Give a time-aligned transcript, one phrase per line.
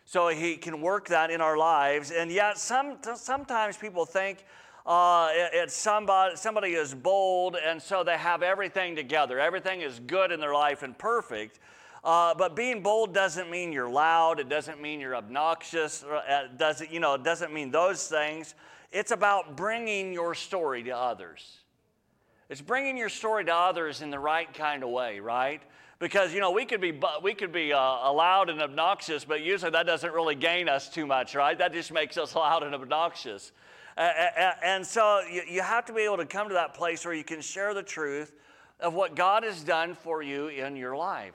[0.05, 2.11] so he can work that in our lives.
[2.11, 4.45] And yet, some, sometimes people think
[4.85, 9.39] uh, it's somebody, somebody is bold, and so they have everything together.
[9.39, 11.59] Everything is good in their life and perfect.
[12.03, 14.39] Uh, but being bold doesn't mean you're loud.
[14.39, 16.03] It doesn't mean you're obnoxious.
[16.03, 18.53] Uh, it doesn't, you know, it doesn't mean those things.
[18.91, 21.57] It's about bringing your story to others.
[22.47, 25.63] It's bringing your story to others in the right kind of way, right?
[25.99, 29.71] Because you know we could be we could be uh, loud and obnoxious but usually
[29.71, 31.57] that doesn't really gain us too much right?
[31.57, 33.51] That just makes us loud and obnoxious.
[33.97, 34.09] Uh,
[34.61, 37.39] and so you, have to be able to come to that place where you can
[37.39, 38.33] share the truth
[38.81, 41.33] of what god has done for you in your life.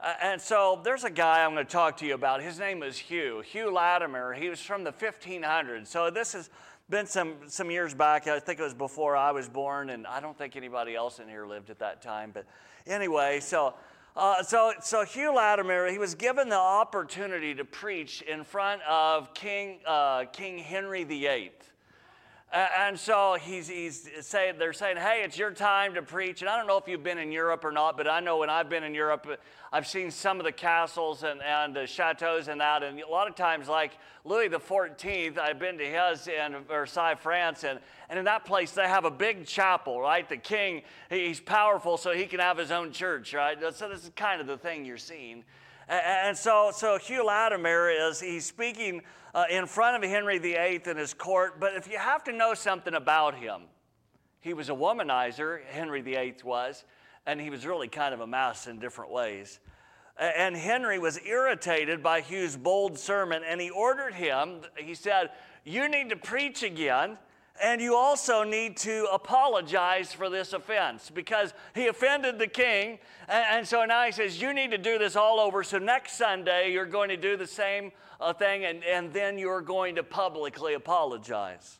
[0.00, 2.42] Uh, and so there's a guy i'm going to talk to you about.
[2.42, 4.34] His name is hugh hugh latimer.
[4.34, 6.50] He was from the 1500s so this has
[6.90, 8.26] been some, some years back.
[8.26, 11.28] I think it was before i was born and i don't think anybody else in
[11.28, 12.44] here lived at that time but
[12.86, 13.74] anyway, so,
[14.16, 19.32] uh, so, so Hugh Latimer, he was given the opportunity to preach in front of
[19.34, 21.52] King, uh, King Henry VIII.
[22.52, 26.42] And so he's, he's saying, they're saying, hey, it's your time to preach.
[26.42, 28.50] And I don't know if you've been in Europe or not, but I know when
[28.50, 29.26] I've been in Europe,
[29.72, 32.82] I've seen some of the castles and, and the chateaus and that.
[32.82, 33.92] And a lot of times, like
[34.26, 37.64] Louis XIV, I've been to his in Versailles, France.
[37.64, 37.78] And,
[38.10, 40.28] and in that place, they have a big chapel, right?
[40.28, 43.56] The king, he's powerful, so he can have his own church, right?
[43.74, 45.44] So this is kind of the thing you're seeing.
[45.88, 49.02] And so, so Hugh Latimer is, he's speaking
[49.34, 51.58] uh, in front of Henry VIII in his court.
[51.60, 53.62] But if you have to know something about him,
[54.40, 56.84] he was a womanizer, Henry VIII was,
[57.26, 59.60] and he was really kind of a mess in different ways.
[60.18, 65.30] And Henry was irritated by Hugh's bold sermon, and he ordered him, he said,
[65.64, 67.18] You need to preach again
[67.60, 72.98] and you also need to apologize for this offense because he offended the king.
[73.28, 75.62] And, so now he says, You need to do this all over.
[75.62, 79.60] So next Sunday, you're going to do the same uh, thing, and, and then you're
[79.60, 81.78] going to publicly apologize.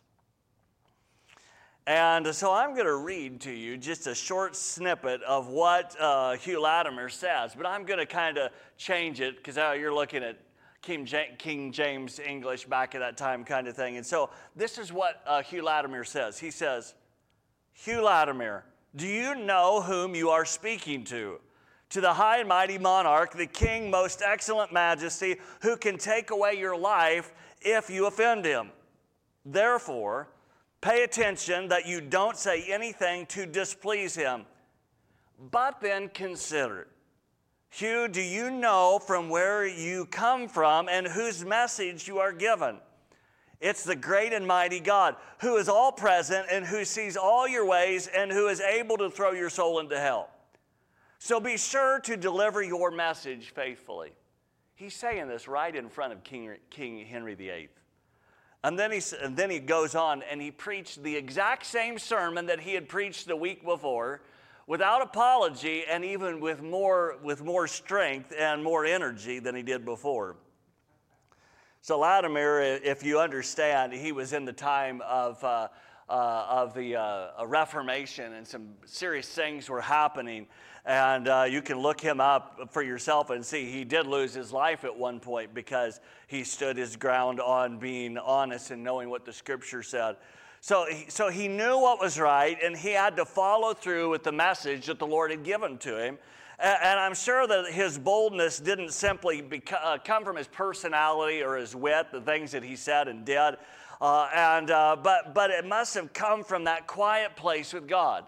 [1.86, 6.36] And so I'm going to read to you just a short snippet of what uh,
[6.36, 10.22] Hugh Latimer says, but I'm going to kind of change it because uh, you're looking
[10.22, 10.38] at
[10.82, 13.96] King, King James English back at that time, kind of thing.
[13.96, 16.38] And so this is what uh, Hugh Latimer says.
[16.38, 16.94] He says,
[17.72, 18.64] Hugh Latimer,
[18.96, 21.38] do you know whom you are speaking to?
[21.90, 26.54] To the high and mighty monarch, the king, most excellent majesty, who can take away
[26.54, 28.70] your life if you offend him.
[29.44, 30.28] Therefore,
[30.80, 34.46] pay attention that you don't say anything to displease him.
[35.50, 36.88] But then consider
[37.74, 42.76] Hugh, do you know from where you come from and whose message you are given?
[43.62, 47.64] It's the great and mighty God who is all present and who sees all your
[47.64, 50.28] ways and who is able to throw your soul into hell.
[51.18, 54.12] So be sure to deliver your message faithfully.
[54.74, 57.70] He's saying this right in front of King, King Henry VIII.
[58.64, 62.44] And then, he, and then he goes on and he preached the exact same sermon
[62.46, 64.20] that he had preached the week before
[64.72, 69.84] without apology and even with more, with more strength and more energy than he did
[69.84, 70.34] before.
[71.82, 75.68] So, Latimer, if you understand, he was in the time of, uh,
[76.08, 80.46] uh, of the uh, Reformation and some serious things were happening.
[80.86, 84.54] And uh, you can look him up for yourself and see he did lose his
[84.54, 89.26] life at one point because he stood his ground on being honest and knowing what
[89.26, 90.16] the scripture said.
[90.62, 94.30] So, so he knew what was right and he had to follow through with the
[94.30, 96.18] message that the Lord had given to him.
[96.60, 99.42] And I'm sure that his boldness didn't simply
[99.72, 103.56] uh, come from his personality or his wit, the things that he said and did,
[104.00, 108.24] uh, and, uh, but, but it must have come from that quiet place with God.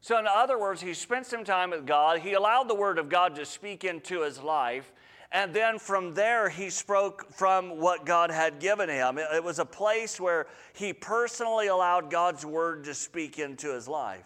[0.00, 2.20] So, in other words, he spent some time with God.
[2.20, 4.90] He allowed the Word of God to speak into his life.
[5.32, 9.16] And then from there, he spoke from what God had given him.
[9.16, 14.24] It was a place where he personally allowed God's Word to speak into his life.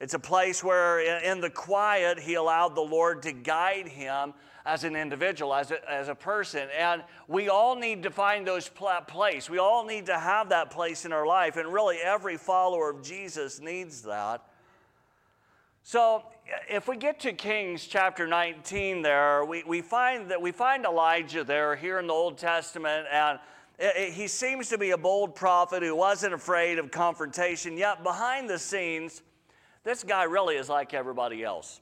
[0.00, 4.32] It's a place where, in the quiet, he allowed the Lord to guide him
[4.64, 6.68] as an individual, as a, as a person.
[6.78, 9.50] And we all need to find those pl- place.
[9.50, 11.56] We all need to have that place in our life.
[11.56, 14.42] And really, every follower of Jesus needs that.
[15.82, 16.22] So,
[16.68, 21.44] if we get to Kings chapter 19 there, we, we find that we find Elijah
[21.44, 23.38] there here in the Old Testament, and
[23.78, 28.02] it, it, he seems to be a bold prophet who wasn't afraid of confrontation, yet
[28.02, 29.22] behind the scenes,
[29.84, 31.80] this guy really is like everybody else.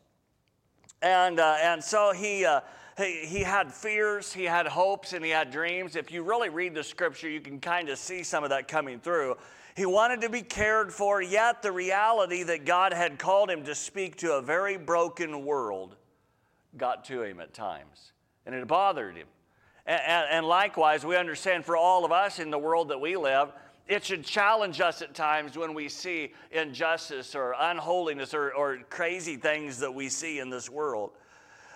[1.02, 2.60] And, uh, and so he, uh,
[2.96, 5.96] he, he had fears, he had hopes, and he had dreams.
[5.96, 8.98] If you really read the scripture, you can kind of see some of that coming
[8.98, 9.36] through.
[9.76, 13.74] He wanted to be cared for, yet the reality that God had called him to
[13.74, 15.96] speak to a very broken world
[16.78, 18.12] got to him at times.
[18.46, 19.26] And it bothered him.
[19.84, 23.52] And, likewise, we understand for all of us in the world that we live,
[23.86, 29.36] it should challenge us at times when we see injustice or unholiness or, or crazy
[29.36, 31.10] things that we see in this world.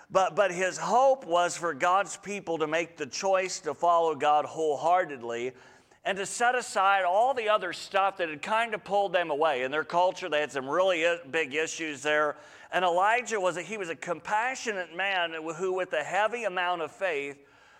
[0.09, 4.43] But, but his hope was for God's people to make the choice to follow God
[4.43, 5.53] wholeheartedly
[6.03, 9.63] and to set aside all the other stuff that had kind of pulled them away.
[9.63, 12.37] In their culture, they had some really big issues there.
[12.71, 16.91] And Elijah was a, he was a compassionate man who, with a heavy amount of
[16.91, 17.37] faith,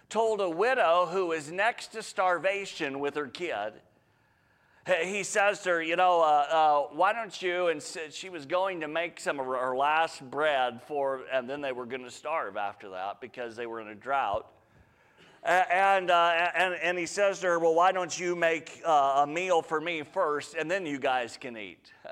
[0.09, 3.73] told a widow who was next to starvation with her kid,
[5.03, 7.67] he says to her, You know, uh, uh, why don't you?
[7.67, 7.81] And
[8.11, 11.85] she was going to make some of her last bread for, and then they were
[11.85, 14.47] going to starve after that because they were in a drought.
[15.43, 19.27] And, uh, and, and he says to her, Well, why don't you make uh, a
[19.27, 21.91] meal for me first, and then you guys can eat?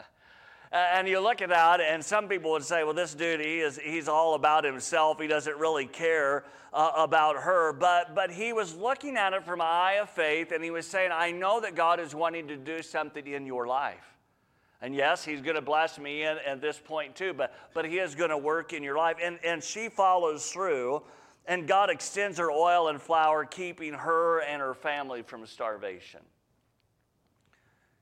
[0.72, 3.80] And you look at that, and some people would say, well, this dude, he is,
[3.84, 5.20] he's all about himself.
[5.20, 7.74] He doesn't really care uh, about her.
[7.74, 10.86] But, but he was looking at it from an eye of faith, and he was
[10.86, 14.16] saying, I know that God is wanting to do something in your life.
[14.82, 17.98] And yes, he's going to bless me in, at this point too, but, but he
[17.98, 19.18] is going to work in your life.
[19.22, 21.02] And, and she follows through,
[21.50, 26.20] and God extends her oil and flour, keeping her and her family from starvation.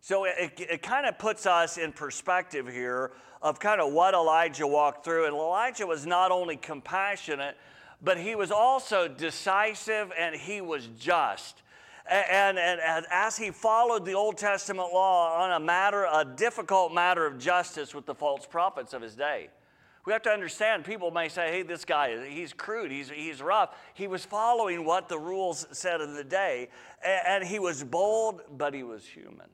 [0.02, 4.68] So it, it kind of puts us in perspective here of kind of what Elijah
[4.68, 5.28] walked through.
[5.28, 7.56] And Elijah was not only compassionate,
[8.02, 11.64] but he was also decisive and he was just.
[12.10, 16.94] And, and, and, as he followed the Old Testament law on a matter, a difficult
[16.94, 19.50] matter of justice with the false prophets of his day.
[20.08, 23.76] We have to understand, people may say, hey, this guy, he's crude, he's, he's rough.
[23.94, 26.70] He was following what the rules said of the day,
[27.04, 29.50] and, and he was bold, but he was human.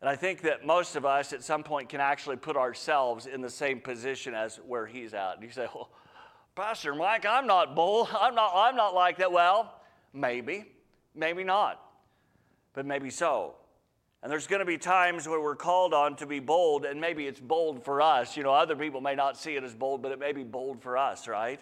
[0.00, 3.40] And I think that most of us at some point can actually put ourselves in
[3.40, 5.42] the same position as where he's at.
[5.42, 5.90] You say, well,
[6.54, 8.06] Pastor Mike, I'm not bold.
[8.16, 9.32] I'm not, I'm not like that.
[9.32, 9.80] Well,
[10.12, 10.66] maybe,
[11.12, 11.84] maybe not,
[12.72, 13.56] but maybe so.
[14.24, 17.26] And there's going to be times where we're called on to be bold, and maybe
[17.26, 18.38] it's bold for us.
[18.38, 20.80] You know, other people may not see it as bold, but it may be bold
[20.80, 21.60] for us, right?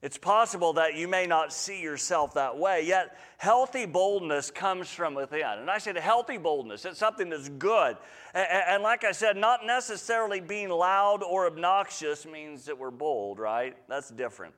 [0.00, 5.14] It's possible that you may not see yourself that way, yet healthy boldness comes from
[5.14, 5.42] within.
[5.42, 7.98] And I said healthy boldness, it's something that's good.
[8.32, 13.76] And, like I said, not necessarily being loud or obnoxious means that we're bold, right?
[13.86, 14.54] That's different.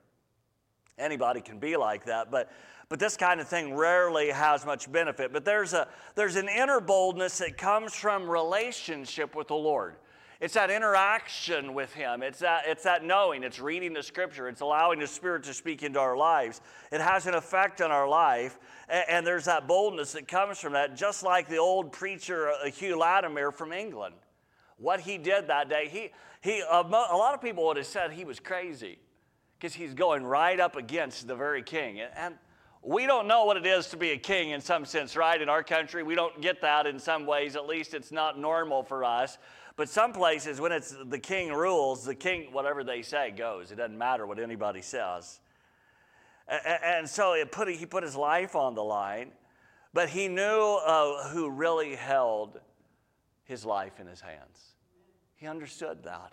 [0.97, 2.49] Anybody can be like that, but,
[2.89, 5.33] but this kind of thing rarely has much benefit.
[5.33, 9.97] But there's, a, there's an inner boldness that comes from relationship with the Lord.
[10.41, 12.23] It's that interaction with Him.
[12.23, 13.43] It's that, it's that knowing.
[13.43, 14.49] It's reading the Scripture.
[14.49, 16.61] It's allowing the Spirit to speak into our lives.
[16.93, 18.59] It has an effect on our life.
[18.89, 22.71] And, and there's that boldness that comes from that, just like the old preacher uh,
[22.71, 24.15] Hugh Latimer from England.
[24.79, 28.25] What he did that day, he, he, a lot of people would have said he
[28.25, 28.99] was crazy
[29.59, 32.01] because he's going right up against the very king.
[32.01, 32.37] And
[32.83, 35.41] we don't know what it is to be a king in some sense, right?
[35.41, 37.57] In our country, we don't get that in some ways.
[37.57, 39.39] At least it's not normal for us.
[39.77, 43.71] But some places, when it's the king rules, the king, whatever they say, goes.
[43.71, 45.41] It doesn't matter what anybody says.
[46.49, 49.33] And so put, he put his life on the line,
[49.93, 52.59] but he knew uh, who really held
[53.45, 54.75] his life in his hands.
[55.37, 56.33] He understood that.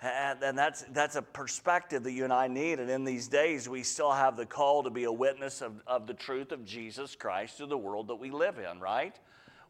[0.00, 2.80] And, that's, that's a perspective that you and I need.
[2.80, 6.06] And in these days, we still have the call to be a witness of, of
[6.06, 9.18] the truth of Jesus Christ to the world that we live in, right?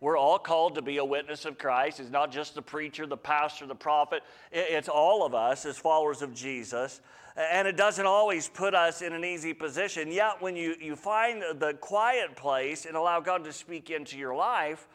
[0.00, 2.00] We're all called to be a witness of Christ.
[2.00, 4.22] It's not just the preacher, the pastor, the prophet.
[4.52, 7.00] It's all of us as followers of Jesus.
[7.36, 10.10] And it doesn't always put us in an easy position.
[10.10, 14.34] Yet, when you, you find the quiet place and allow God to speak into your
[14.34, 14.88] life,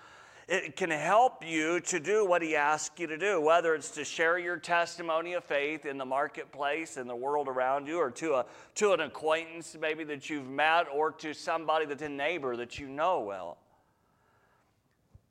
[0.52, 4.04] it can help you to do what He asks you to do, whether it's to
[4.04, 8.34] share your testimony of faith in the marketplace, in the world around you, or to,
[8.34, 12.78] a, to an acquaintance maybe that you've met, or to somebody that's a neighbor that
[12.78, 13.60] you know well.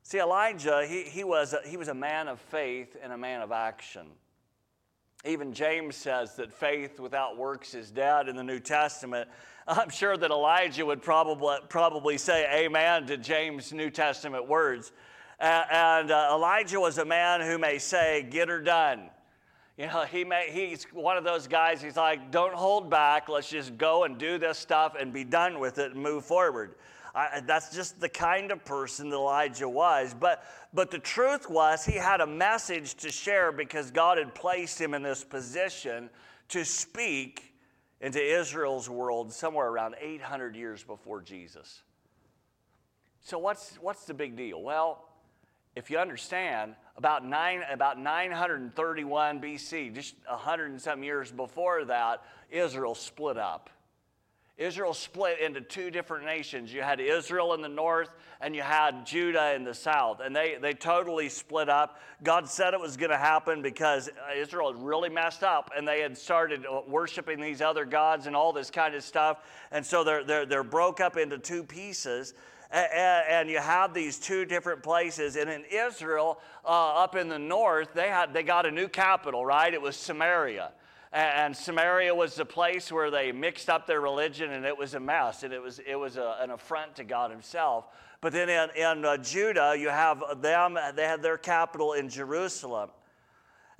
[0.01, 3.41] See, Elijah, he, he, was a, he was a man of faith and a man
[3.41, 4.07] of action.
[5.23, 9.29] Even James says that faith without works is dead in the New Testament.
[9.67, 14.91] I'm sure that Elijah would probably, probably say amen to James' New Testament words.
[15.41, 19.09] And uh, Elijah was a man who may say, get her done.
[19.75, 23.27] You know, he may, he's one of those guys, he's like, don't hold back.
[23.27, 26.75] Let's just go and do this stuff and be done with it and move forward.
[27.15, 30.13] I, that's just the kind of person that Elijah was.
[30.17, 30.43] But,
[30.73, 34.93] but the truth was, he had a message to share because God had placed him
[34.93, 36.11] in this position
[36.49, 37.55] to speak
[37.99, 41.81] into Israel's world somewhere around 800 years before Jesus.
[43.21, 44.61] So, what's, what's the big deal?
[44.61, 45.07] Well,
[45.75, 52.23] if you understand, about, nine, about 931 BC, just 100 and some years before that,
[52.49, 53.69] Israel split up.
[54.57, 56.71] Israel split into two different nations.
[56.71, 58.11] You had Israel in the north
[58.41, 60.19] and you had Judah in the south.
[60.23, 61.99] And they, they totally split up.
[62.21, 66.01] God said it was going to happen because Israel had really messed up and they
[66.01, 69.39] had started uh, worshiping these other gods and all this kind of stuff.
[69.71, 72.35] And so they're, they're, they're broke up into two pieces.
[72.71, 75.35] And you have these two different places.
[75.35, 79.45] And in Israel, uh, up in the north, they, had, they got a new capital,
[79.45, 79.73] right?
[79.73, 80.71] It was Samaria.
[81.13, 84.99] And Samaria was the place where they mixed up their religion and it was a
[84.99, 87.87] mess and it was, it was a, an affront to God Himself.
[88.21, 92.91] But then in, in uh, Judah, you have them, they had their capital in Jerusalem.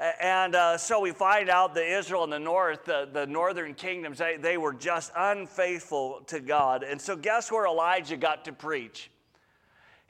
[0.01, 4.17] And uh, so we find out that Israel in the north, the, the northern kingdoms,
[4.17, 6.81] they, they were just unfaithful to God.
[6.81, 9.11] And so, guess where Elijah got to preach?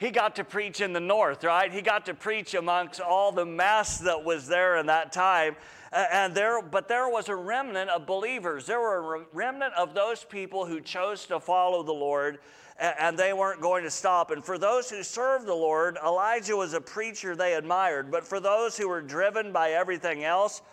[0.01, 1.72] He got to preach in the north, right?
[1.72, 5.55] He got to preach amongst all the mess that was there in that time.
[5.91, 8.65] And there, but there was a remnant of believers.
[8.65, 12.39] There were a remnant of those people who chose to follow the Lord
[12.79, 14.31] and they weren't going to stop.
[14.31, 18.10] And for those who served the Lord, Elijah was a preacher they admired.
[18.10, 20.63] But for those who were driven by everything else,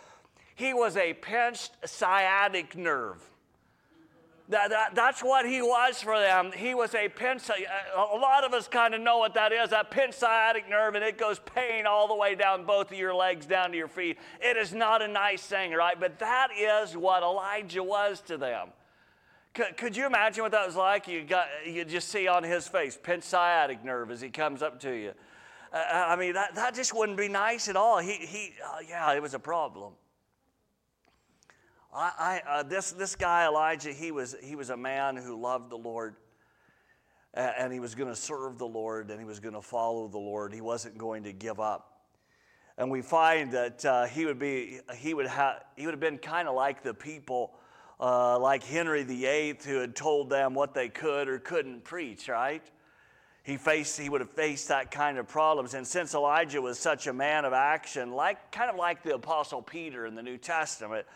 [0.55, 3.23] he was a pinched sciatic nerve.
[4.51, 6.53] That, that, that's what he was for them.
[6.57, 9.91] He was a pinched, a lot of us kind of know what that is, that
[9.91, 13.45] pinched sciatic nerve, and it goes pain all the way down both of your legs,
[13.45, 14.17] down to your feet.
[14.41, 16.01] It is not a nice thing, right?
[16.01, 18.69] But that is what Elijah was to them.
[19.53, 21.09] Could, could you imagine what that was like?
[21.09, 24.81] You, got, you just see on his face, pinched sciatic nerve as he comes up
[24.81, 25.13] to you.
[25.71, 27.99] Uh, I mean, that, that just wouldn't be nice at all.
[27.99, 29.93] He, he uh, yeah, it was a problem.
[31.95, 35.71] I, I uh, this, this guy, Elijah, he was, he was a man who loved
[35.71, 36.17] the Lord
[37.35, 40.19] and he was going to serve the Lord and he was going to follow the
[40.19, 40.53] Lord.
[40.53, 42.03] He wasn't going to give up.
[42.77, 46.19] And we find that uh, he would be, he would have, he would have been
[46.19, 47.55] kind of like the people
[48.01, 52.63] uh, like Henry VIII, who had told them what they could or couldn't preach, right?
[53.43, 55.75] He, faced, he would have faced that kind of problems.
[55.75, 59.63] And since Elijah was such a man of action, like, kind of like the Apostle
[59.63, 61.07] Peter in the New Testament,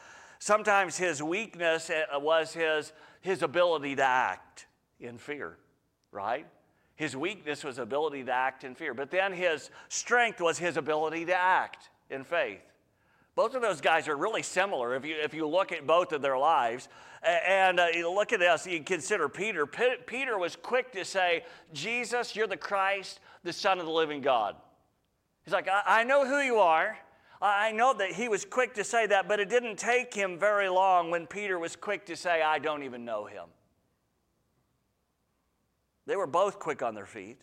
[0.42, 4.66] sometimes his weakness uh, was his, his ability to act
[4.98, 5.56] in fear,
[6.10, 6.46] right?
[6.96, 8.92] His weakness was ability to act in fear.
[8.92, 12.60] But then his strength was his ability to act in faith.
[13.36, 16.22] Both of those guys are really similar if you, if you look at both of
[16.22, 16.88] their lives.
[17.22, 19.64] And uh, you look at this, you consider Peter.
[19.64, 24.20] P- Peter was quick to say, Jesus, you're the Christ, the Son of the living
[24.20, 24.56] God.
[25.44, 26.98] He's like, I, I know who you are.
[27.42, 30.68] I know that he was quick to say that, but it didn't take him very
[30.68, 33.46] long when Peter was quick to say, I don't even know him.
[36.06, 37.40] They were both quick on their feet.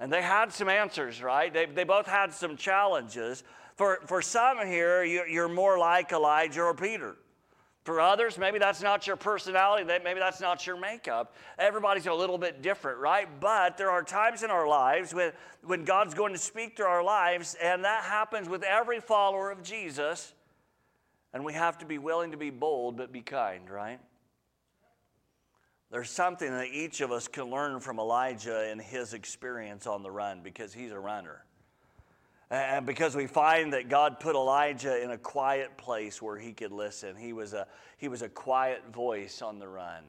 [0.00, 1.54] And they had some answers, right?
[1.54, 3.44] They, they both had some challenges.
[3.76, 7.16] For, for some here, you're more like Elijah or Peter.
[7.86, 11.36] For others, maybe that's not your personality, maybe that's not your makeup.
[11.56, 13.28] Everybody's a little bit different, right?
[13.38, 15.30] But there are times in our lives when,
[15.62, 19.62] when God's going to speak to our lives, and that happens with every follower of
[19.62, 20.34] Jesus.
[21.32, 24.00] And we have to be willing to be bold, but be kind, right?
[25.92, 30.10] There's something that each of us can learn from Elijah in his experience on the
[30.10, 31.45] run because he's a runner.
[32.50, 36.70] And because we find that God put Elijah in a quiet place where he could
[36.70, 37.66] listen, he was a,
[37.98, 40.04] he was a quiet voice on the run.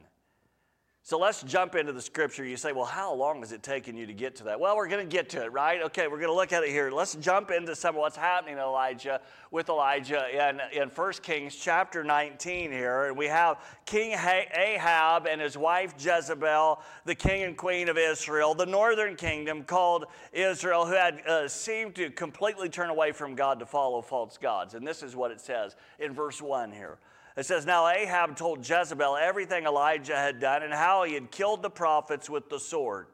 [1.08, 2.44] So let's jump into the scripture.
[2.44, 4.60] You say, well, how long has it taken you to get to that?
[4.60, 5.80] Well, we're going to get to it, right?
[5.84, 6.90] Okay, we're going to look at it here.
[6.90, 12.04] Let's jump into some of what's happening Elijah with Elijah in, in 1 Kings chapter
[12.04, 13.06] 19 here.
[13.06, 18.54] And we have King Ahab and his wife Jezebel, the king and queen of Israel,
[18.54, 23.60] the northern kingdom called Israel, who had uh, seemed to completely turn away from God
[23.60, 24.74] to follow false gods.
[24.74, 26.98] And this is what it says in verse 1 here.
[27.38, 31.62] It says, Now Ahab told Jezebel everything Elijah had done and how he had killed
[31.62, 33.06] the prophets with the sword.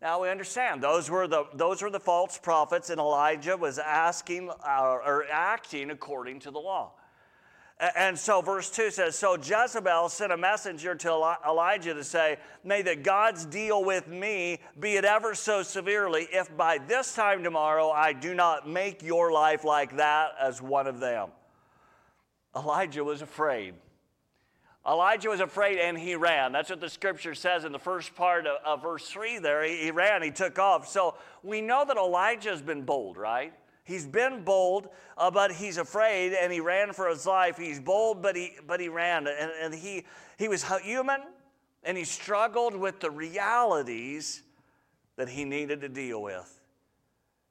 [0.00, 4.50] Now we understand those were the, those were the false prophets, and Elijah was asking
[4.50, 6.92] uh, or acting according to the law.
[7.96, 12.82] And so, verse 2 says So Jezebel sent a messenger to Elijah to say, May
[12.82, 17.90] the gods deal with me, be it ever so severely, if by this time tomorrow
[17.90, 21.30] I do not make your life like that as one of them.
[22.56, 23.74] Elijah was afraid.
[24.86, 26.52] Elijah was afraid and he ran.
[26.52, 29.62] That's what the scripture says in the first part of, of verse 3 there.
[29.62, 30.88] He, he, ran, he took off.
[30.88, 33.52] So we know that Elijah has been bold, right?
[33.84, 34.88] He's been bold,
[35.18, 37.58] uh, but he's afraid and he ran for his life.
[37.58, 39.26] He's bold, but he, but he ran.
[39.26, 40.06] And, and he,
[40.38, 41.20] he was human
[41.82, 44.42] and he struggled with the realities
[45.16, 46.59] that he needed to deal with.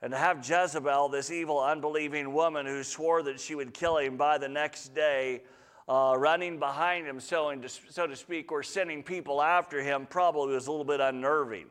[0.01, 4.15] And to have Jezebel, this evil, unbelieving woman who swore that she would kill him
[4.15, 5.41] by the next day,
[5.89, 10.53] uh, running behind him, so, to, so to speak, or sending people after him, probably
[10.53, 11.65] was a little bit unnerving.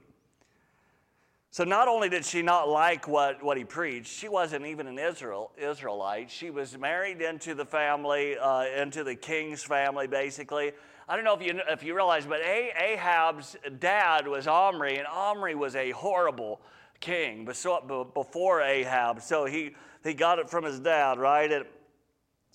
[1.50, 4.98] So not only did she not like what, what he preached, she wasn't even an
[4.98, 6.30] Israel, Israelite.
[6.30, 10.72] She was married into the family, uh, into the king's family, basically.
[11.08, 15.54] I don't know if you, if you realize, but Ahab's dad was Omri, and Omri
[15.54, 16.60] was a horrible
[17.00, 19.22] king before Ahab.
[19.22, 21.64] So he, he got it from his dad, right?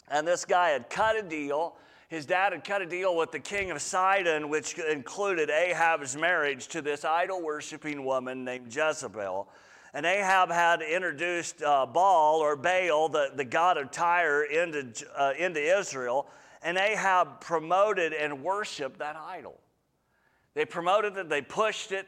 [0.09, 1.75] And, this guy had cut a deal.
[2.09, 6.67] His dad had cut a deal with the king of Sidon, which included Ahab's marriage
[6.67, 9.47] to this idol worshiping woman named Jezebel.
[9.95, 15.33] And Ahab had introduced uh, Baal or Baal, the, the god of Tyre, into, uh,
[15.37, 16.27] into Israel.
[16.63, 19.59] And Ahab promoted and worshiped that idol.
[20.55, 22.07] They promoted it, they pushed it,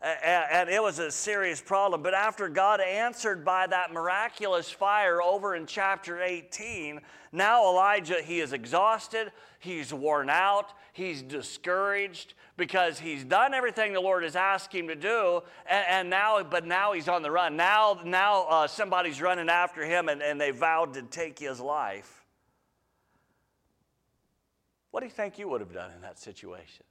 [0.00, 2.02] and it was a serious problem.
[2.02, 7.00] But after God answered by that miraculous fire over in chapter 18,
[7.32, 14.00] now Elijah, he is exhausted, he's worn out, he's discouraged because he's done everything the
[14.00, 17.56] Lord has asked him to do, and, now, but now he's on the run.
[17.56, 22.24] Now, now uh, somebody's running after him, and, and they vowed to take his life.
[24.92, 26.84] What do you think you would have done in that situation?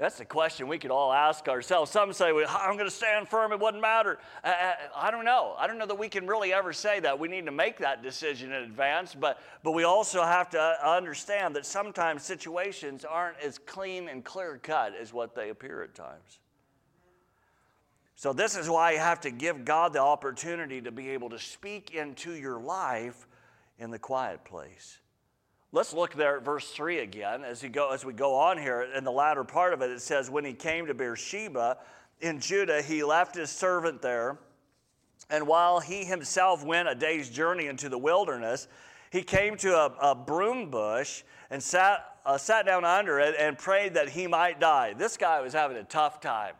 [0.00, 1.90] That's the question we could all ask ourselves.
[1.90, 4.18] Some say, well, I'm going to stand firm, it wouldn't matter.
[4.42, 5.54] Uh, I don't know.
[5.58, 7.18] I don't know that we can really ever say that.
[7.18, 11.54] We need to make that decision in advance, but, but we also have to understand
[11.56, 16.38] that sometimes situations aren't as clean and clear cut as what they appear at times.
[18.14, 21.38] So, this is why you have to give God the opportunity to be able to
[21.38, 23.26] speak into your life
[23.78, 24.98] in the quiet place.
[25.72, 28.88] Let's look there at verse 3 again as, go, as we go on here.
[28.94, 31.78] In the latter part of it, it says, When he came to Beersheba
[32.20, 34.38] in Judah, he left his servant there.
[35.30, 38.66] And while he himself went a day's journey into the wilderness,
[39.10, 43.56] he came to a, a broom bush and sat, uh, sat down under it and
[43.56, 44.94] prayed that he might die.
[44.94, 46.54] This guy was having a tough time.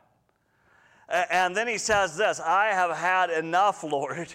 [1.08, 4.34] And then he says this I have had enough, Lord.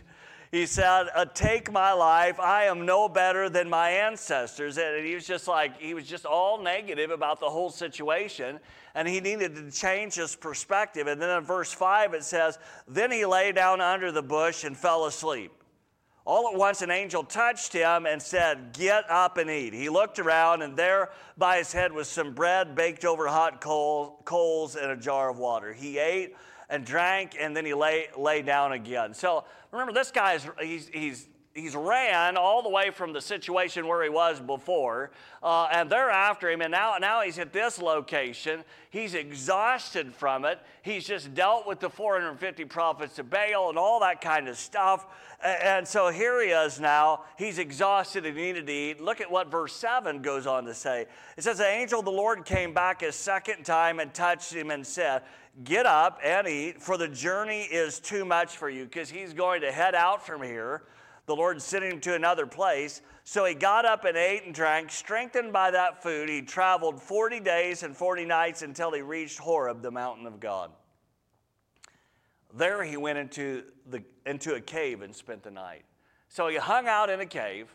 [0.55, 2.39] He said, uh, Take my life.
[2.39, 4.77] I am no better than my ancestors.
[4.77, 8.61] And he was just like, he was just all negative about the whole situation.
[8.93, 11.07] And he needed to change his perspective.
[11.07, 14.77] And then in verse 5, it says, Then he lay down under the bush and
[14.77, 15.51] fell asleep.
[16.23, 19.73] All at once, an angel touched him and said, Get up and eat.
[19.73, 24.21] He looked around, and there by his head was some bread baked over hot coal,
[24.23, 25.73] coals and a jar of water.
[25.73, 26.33] He ate
[26.69, 29.13] and drank, and then he lay, lay down again.
[29.13, 29.43] So
[29.75, 34.03] remember, this guy is, he's, he's, he's ran all the way from the situation where
[34.03, 35.09] he was before,
[35.41, 38.63] uh, and they're after him, and now, now he's at this location.
[38.89, 40.59] He's exhausted from it.
[40.81, 45.07] He's just dealt with the 450 prophets of Baal and all that kind of stuff.
[45.43, 47.23] And so here he is now.
[47.37, 49.01] He's exhausted and needed to eat.
[49.01, 51.05] Look at what verse 7 goes on to say.
[51.37, 54.71] It says, The angel of the Lord came back a second time and touched him
[54.71, 55.23] and said,
[55.63, 59.61] Get up and eat, for the journey is too much for you, because he's going
[59.61, 60.83] to head out from here.
[61.25, 63.01] The Lord sent him to another place.
[63.23, 64.91] So he got up and ate and drank.
[64.91, 69.81] Strengthened by that food, he traveled 40 days and 40 nights until he reached Horeb,
[69.81, 70.71] the mountain of God.
[72.53, 75.83] There he went into, the, into a cave and spent the night.
[76.29, 77.73] So he hung out in a cave.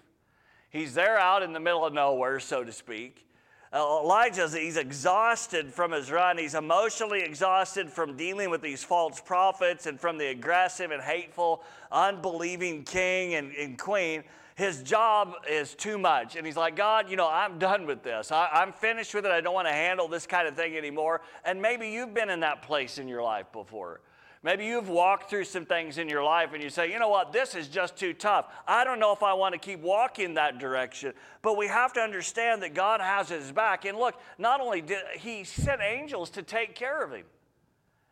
[0.71, 3.27] He's there out in the middle of nowhere, so to speak.
[3.73, 6.37] Uh, Elijah, he's exhausted from his run.
[6.37, 11.63] He's emotionally exhausted from dealing with these false prophets and from the aggressive and hateful,
[11.93, 14.25] unbelieving king and, and queen.
[14.57, 16.35] His job is too much.
[16.35, 18.33] And he's like, God, you know, I'm done with this.
[18.33, 19.31] I, I'm finished with it.
[19.31, 21.21] I don't want to handle this kind of thing anymore.
[21.45, 24.01] And maybe you've been in that place in your life before.
[24.43, 27.31] Maybe you've walked through some things in your life and you say, you know what,
[27.31, 28.47] this is just too tough.
[28.67, 31.13] I don't know if I want to keep walking that direction.
[31.43, 33.85] But we have to understand that God has his back.
[33.85, 37.27] And look, not only did he sent angels to take care of him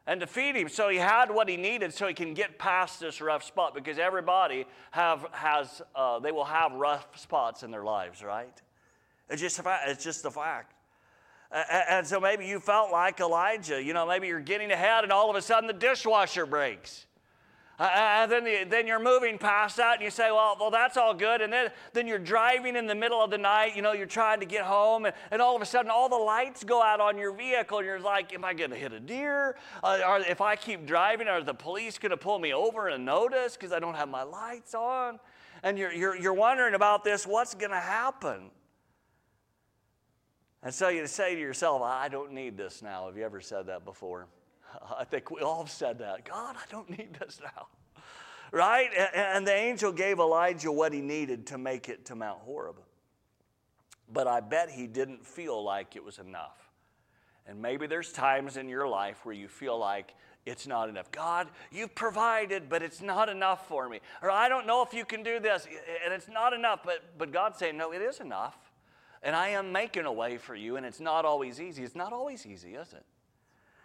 [0.07, 2.99] and to feed him so he had what he needed so he can get past
[2.99, 7.85] this rough spot because everybody have has uh, they will have rough spots in their
[7.85, 8.63] lives right
[9.29, 10.73] it's just it's just a fact
[11.51, 13.83] and so maybe you felt like Elijah.
[13.83, 17.07] You know, maybe you're getting ahead and all of a sudden the dishwasher breaks.
[17.81, 21.15] And then, the, then you're moving past that and you say, well, well, that's all
[21.15, 21.41] good.
[21.41, 24.41] And then, then you're driving in the middle of the night, you know, you're trying
[24.41, 27.17] to get home, and, and all of a sudden all the lights go out on
[27.17, 29.57] your vehicle, and you're like, am I going to hit a deer?
[29.85, 33.05] Uh, or if I keep driving, are the police going to pull me over and
[33.05, 35.21] notice because I don't have my lights on?
[35.63, 38.51] And you're, you're, you're wondering about this, what's going to happen?
[40.69, 43.07] And so you say to yourself, I don't need this now.
[43.07, 44.27] Have you ever said that before?
[44.99, 46.27] I think we all have said that.
[46.27, 47.69] God, I don't need this now.
[48.53, 48.91] Right?
[49.15, 52.77] And the angel gave Elijah what he needed to make it to Mount Horeb.
[54.13, 56.69] But I bet he didn't feel like it was enough.
[57.47, 60.13] And maybe there's times in your life where you feel like
[60.45, 61.11] it's not enough.
[61.11, 64.01] God, you've provided, but it's not enough for me.
[64.21, 65.67] Or I don't know if you can do this,
[66.05, 66.81] and it's not enough.
[66.85, 68.68] But, but God's saying, no, it is enough.
[69.23, 71.83] And I am making a way for you, and it's not always easy.
[71.83, 73.05] It's not always easy, is it?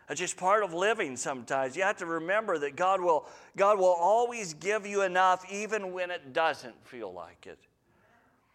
[0.10, 1.76] It's just part of living sometimes.
[1.76, 6.12] You have to remember that God will, God will always give you enough even when
[6.12, 7.58] it doesn't feel like it.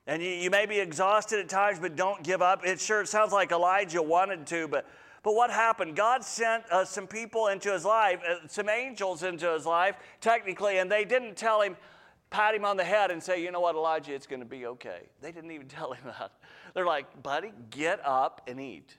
[0.06, 2.64] And you, you may be exhausted at times, but don't give up.
[2.64, 4.86] It sure sounds like Elijah wanted to, but,
[5.22, 5.96] but what happened?
[5.96, 10.78] God sent uh, some people into his life, uh, some angels into his life, technically,
[10.78, 11.76] and they didn't tell him,
[12.30, 14.66] pat him on the head and say, you know what, Elijah, it's going to be
[14.66, 15.02] okay.
[15.20, 16.32] They didn't even tell him that.
[16.74, 18.96] They're like, buddy, get up and eat.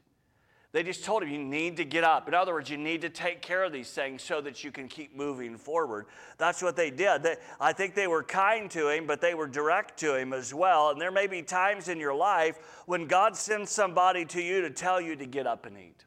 [0.71, 2.27] They just told him, you need to get up.
[2.27, 4.87] In other words, you need to take care of these things so that you can
[4.87, 6.05] keep moving forward.
[6.37, 7.23] That's what they did.
[7.23, 10.53] They, I think they were kind to him, but they were direct to him as
[10.53, 10.91] well.
[10.91, 14.69] And there may be times in your life when God sends somebody to you to
[14.69, 16.05] tell you to get up and eat.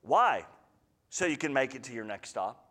[0.00, 0.46] Why?
[1.10, 2.65] So you can make it to your next stop.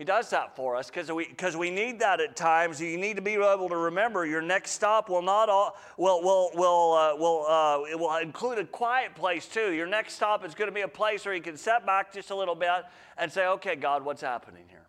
[0.00, 2.80] He does that for us because we, cause we need that at times.
[2.80, 6.50] You need to be able to remember your next stop will not all, will, will,
[6.54, 9.74] will, uh, will, uh, it will include a quiet place too.
[9.74, 12.30] Your next stop is going to be a place where you can set back just
[12.30, 12.86] a little bit
[13.18, 14.86] and say, okay, God, what's happening here?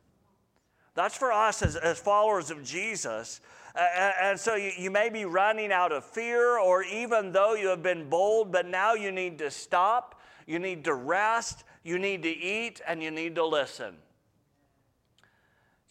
[0.96, 3.42] That's for us as, as followers of Jesus.
[3.76, 3.80] Uh,
[4.22, 7.84] and so you, you may be running out of fear, or even though you have
[7.84, 12.30] been bold, but now you need to stop, you need to rest, you need to
[12.30, 13.98] eat, and you need to listen.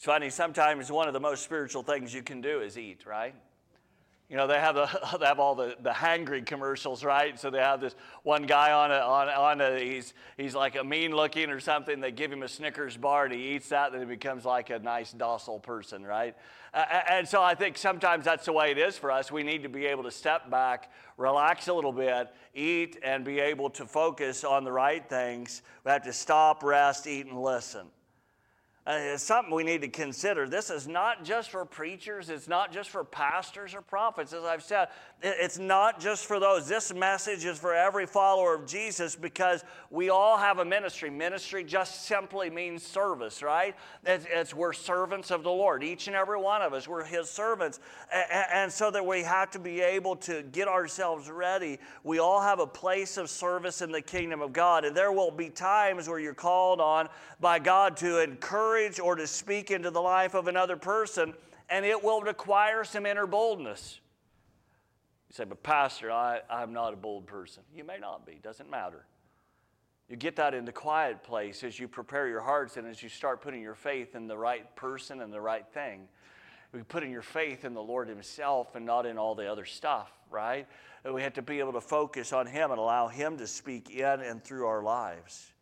[0.01, 3.35] It's funny, sometimes one of the most spiritual things you can do is eat, right?
[4.31, 4.87] You know, they have, the,
[5.21, 7.39] they have all the, the hangry commercials, right?
[7.39, 10.83] So they have this one guy on a, on, on a, he's, he's like a
[10.83, 12.01] mean looking or something.
[12.01, 14.79] They give him a Snickers bar and he eats that, then he becomes like a
[14.79, 16.35] nice, docile person, right?
[16.73, 19.31] Uh, and so I think sometimes that's the way it is for us.
[19.31, 23.39] We need to be able to step back, relax a little bit, eat, and be
[23.39, 25.61] able to focus on the right things.
[25.85, 27.89] We have to stop, rest, eat, and listen.
[28.91, 30.49] Uh, it's something we need to consider.
[30.49, 34.33] This is not just for preachers, it's not just for pastors or prophets.
[34.33, 34.89] As I've said,
[35.23, 36.67] it's not just for those.
[36.67, 41.09] This message is for every follower of Jesus because we all have a ministry.
[41.09, 43.77] Ministry just simply means service, right?
[44.05, 45.85] It's, it's we're servants of the Lord.
[45.85, 47.79] Each and every one of us, we're His servants.
[48.13, 51.79] And, and so that we have to be able to get ourselves ready.
[52.03, 54.85] We all have a place of service in the kingdom of God.
[54.85, 59.27] And there will be times where you're called on by God to encourage or to
[59.27, 61.35] speak into the life of another person,
[61.69, 64.01] and it will require some inner boldness.
[65.29, 67.63] You say, but Pastor, I, I'm not a bold person.
[67.75, 69.05] You may not be, doesn't matter.
[70.09, 73.09] You get that in the quiet place as you prepare your hearts and as you
[73.09, 76.09] start putting your faith in the right person and the right thing.
[76.73, 80.11] We putting your faith in the Lord Himself and not in all the other stuff,
[80.29, 80.67] right?
[81.05, 83.91] And we have to be able to focus on Him and allow Him to speak
[83.91, 85.53] in and through our lives.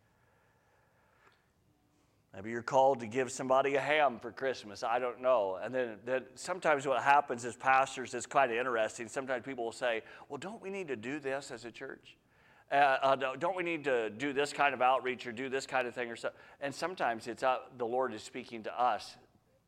[2.33, 4.83] Maybe you're called to give somebody a ham for Christmas.
[4.83, 5.57] I don't know.
[5.61, 9.07] And then, then sometimes what happens as pastors is quite interesting.
[9.07, 12.17] Sometimes people will say, Well, don't we need to do this as a church?
[12.71, 15.87] Uh, uh, don't we need to do this kind of outreach or do this kind
[15.87, 16.29] of thing or so?
[16.61, 19.15] And sometimes it's uh, the Lord is speaking to us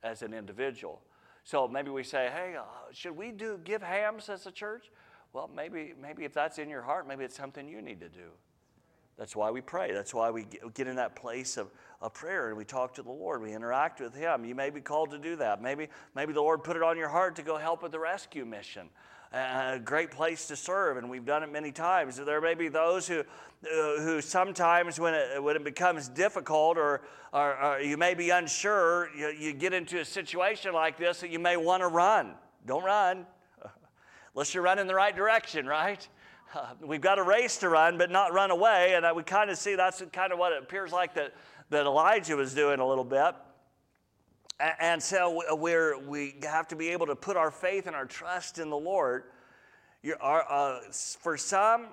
[0.03, 1.01] as an individual.
[1.43, 4.91] So maybe we say, Hey, uh, should we do give hams as a church?
[5.33, 8.29] Well, maybe, maybe if that's in your heart, maybe it's something you need to do.
[9.17, 9.91] That's why we pray.
[9.91, 11.69] That's why we get in that place of,
[12.01, 13.41] of prayer and we talk to the Lord.
[13.41, 14.45] We interact with Him.
[14.45, 15.61] You may be called to do that.
[15.61, 18.45] Maybe, maybe the Lord put it on your heart to go help with the rescue
[18.45, 18.89] mission.
[19.31, 22.17] a great place to serve, and we've done it many times.
[22.17, 27.01] There may be those who, uh, who sometimes, when it, when it becomes difficult or,
[27.31, 31.29] or, or you may be unsure, you, you get into a situation like this that
[31.29, 32.33] you may want to run.
[32.65, 33.25] Don't run,
[34.33, 36.07] unless you're running the right direction, right?
[36.53, 38.93] Uh, we've got a race to run, but not run away.
[38.95, 41.33] And uh, we kind of see that's kind of what it appears like that,
[41.69, 43.35] that Elijah was doing a little bit.
[44.79, 48.59] And, so we're, we have to be able to put our faith and our trust
[48.59, 49.23] in the Lord.
[50.21, 51.87] Uh, for some,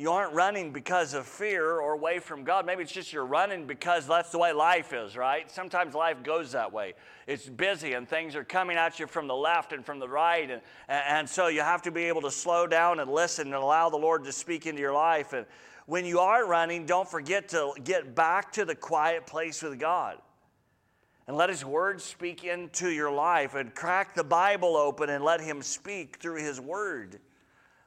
[0.00, 2.64] you aren't running because of fear or away from God.
[2.64, 5.50] Maybe it's just you're running because that's the way life is, right?
[5.50, 6.94] Sometimes life goes that way.
[7.26, 10.50] It's busy and things are coming at you from the left and from the right.
[10.50, 13.90] And, and so you have to be able to slow down and listen and allow
[13.90, 15.34] the Lord to speak into your life.
[15.34, 15.44] And
[15.84, 20.16] when you are running, don't forget to get back to the quiet place with God.
[21.26, 25.42] And let His Word speak into your life and crack the Bible open and let
[25.42, 27.20] Him speak through His Word.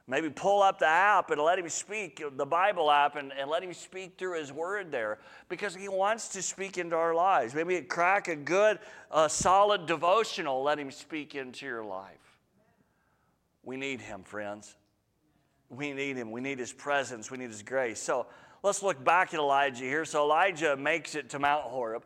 [0.06, 3.62] Maybe pull up the app and let him speak, the Bible app, and, and let
[3.62, 7.54] him speak through his word there because he wants to speak into our lives.
[7.54, 12.18] Maybe crack a good, uh, solid devotional, let him speak into your life.
[13.62, 14.76] We need him, friends.
[15.70, 16.30] We need him.
[16.30, 17.30] We need his presence.
[17.30, 18.00] We need his grace.
[18.00, 18.26] So
[18.62, 20.04] let's look back at Elijah here.
[20.04, 22.04] So Elijah makes it to Mount Horeb.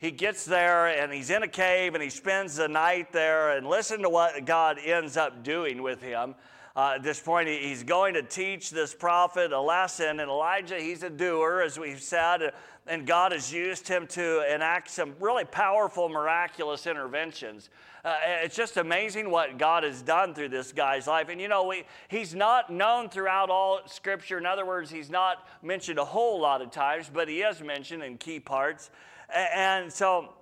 [0.00, 3.56] He gets there and he's in a cave and he spends the night there.
[3.56, 6.34] And listen to what God ends up doing with him.
[6.78, 10.20] Uh, at this point, he's going to teach this prophet a lesson.
[10.20, 12.52] And Elijah, he's a doer, as we've said,
[12.86, 17.70] and God has used him to enact some really powerful, miraculous interventions.
[18.04, 18.14] Uh,
[18.44, 21.30] it's just amazing what God has done through this guy's life.
[21.30, 24.38] And you know, we, he's not known throughout all Scripture.
[24.38, 28.04] In other words, he's not mentioned a whole lot of times, but he is mentioned
[28.04, 28.90] in key parts.
[29.34, 30.32] And so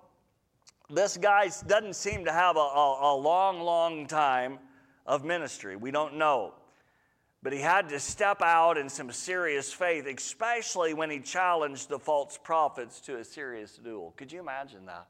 [0.91, 4.59] this guy doesn't seem to have a, a, a long, long time
[5.07, 5.77] of ministry.
[5.77, 6.55] We don't know.
[7.43, 11.99] But he had to step out in some serious faith, especially when he challenged the
[11.99, 14.15] false prophets to a serious duel.
[14.17, 15.07] Could you imagine that?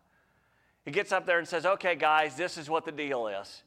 [0.85, 3.63] He gets up there and says, Okay, guys, this is what the deal is.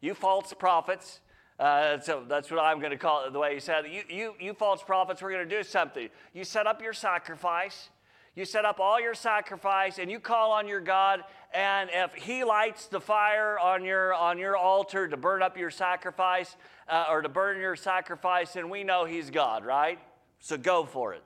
[0.00, 1.20] You false prophets,
[1.58, 3.84] uh, so that's what I'm going to call it the way he said.
[3.90, 6.08] You, you, you false prophets, we're going to do something.
[6.32, 7.90] You set up your sacrifice,
[8.34, 11.22] you set up all your sacrifice and you call on your God,
[11.54, 15.70] and if He lights the fire on your, on your altar to burn up your
[15.70, 16.56] sacrifice
[16.88, 19.98] uh, or to burn your sacrifice, then we know He's God, right?
[20.40, 21.24] So go for it.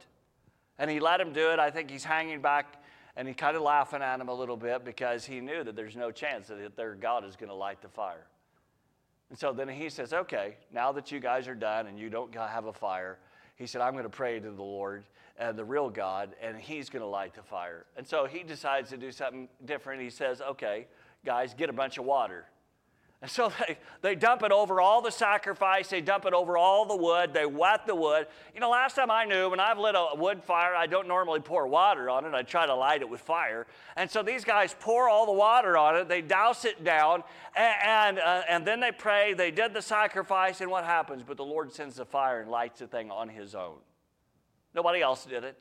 [0.79, 1.59] And He let him do it.
[1.59, 2.83] I think he's hanging back
[3.19, 5.97] and he's kind of laughing at him a little bit because he knew that there's
[5.97, 8.29] no chance that their God is going to light the fire.
[9.29, 12.33] And so then he says, Okay, now that you guys are done and you don't
[12.35, 13.19] have a fire,
[13.59, 15.05] he said, I'm going to pray to the Lord
[15.37, 17.87] and the real God, and He's going to light the fire.
[17.97, 20.01] And so he decides to do something different.
[20.01, 20.87] He says, Okay,
[21.25, 22.47] guys, get a bunch of water.
[23.21, 26.87] And so they, they dump it over all the sacrifice, they dump it over all
[26.87, 28.29] the wood, they wet the wood.
[28.55, 31.41] You know, last time I knew, when I've lit a wood fire, I don't normally
[31.41, 33.67] pour water on it, I try to light it with fire.
[33.97, 37.25] And so these guys pour all the water on it, they douse it down,
[37.57, 41.25] and, and, uh, and then they pray, they did the sacrifice, and what happens?
[41.27, 43.79] But the Lord sends the fire and lights the thing on His own.
[44.75, 45.61] Nobody else did it.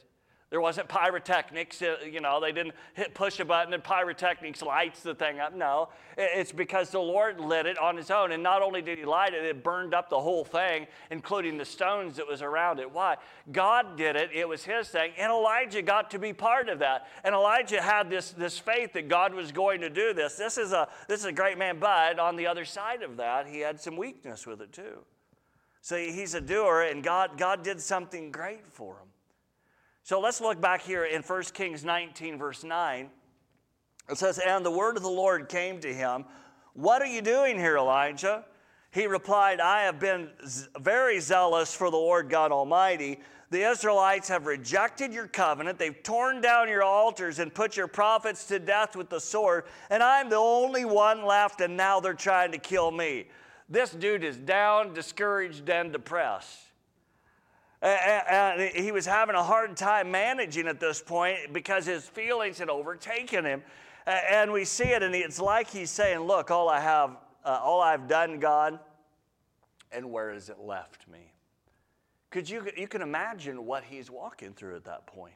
[0.49, 5.01] There wasn't pyrotechnics, uh, you know, they didn't hit push a button and pyrotechnics lights
[5.03, 5.53] the thing up.
[5.53, 8.31] No, it's because the Lord lit it on his own.
[8.31, 11.65] And not only did he light it, it burned up the whole thing, including the
[11.65, 12.89] stones that was around it.
[12.89, 13.17] Why?
[13.51, 15.11] God did it, it was his thing.
[15.17, 17.07] And Elijah got to be part of that.
[17.25, 20.37] And Elijah had this, this faith that God was going to do this.
[20.37, 23.47] This is, a, this is a great man, but on the other side of that,
[23.47, 24.99] he had some weakness with it too.
[25.81, 29.06] So he's a doer, and God, God did something great for him.
[30.07, 33.09] So let's look back here in 1 Kings 19, verse 9.
[34.09, 36.23] It says, And the word of the Lord came to him,
[36.75, 38.45] What are you doing here, Elijah?
[38.91, 40.29] He replied, I have been
[40.79, 43.19] very zealous for the Lord God Almighty.
[43.49, 45.77] The Israelites have rejected your covenant.
[45.77, 49.65] They've torn down your altars and put your prophets to death with the sword.
[49.89, 53.27] And I'm the only one left, and now they're trying to kill me.
[53.67, 56.66] This dude is down, discouraged, and depressed.
[57.81, 62.69] And he was having a hard time managing at this point because his feelings had
[62.69, 63.63] overtaken him.
[64.05, 67.81] And we see it, and it's like he's saying, Look, all I have, uh, all
[67.81, 68.79] I've done, God,
[69.91, 71.33] and where has it left me?
[72.29, 75.33] Could you, you can imagine what he's walking through at that point.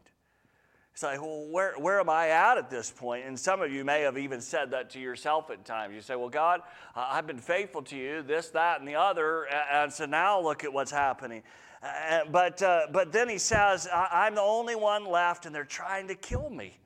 [0.93, 3.25] It's like, well, where, where am I at at this point?
[3.25, 5.95] And some of you may have even said that to yourself at times.
[5.95, 6.61] You say, well, God,
[6.95, 10.73] I've been faithful to you, this, that, and the other, and so now look at
[10.73, 11.43] what's happening.
[11.81, 16.07] Uh, but, uh, but then he says, I'm the only one left, and they're trying
[16.09, 16.77] to kill me.